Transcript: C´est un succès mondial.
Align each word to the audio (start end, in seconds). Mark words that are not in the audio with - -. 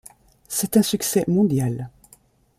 C´est 0.49 0.77
un 0.79 0.81
succès 0.81 1.23
mondial. 1.27 1.91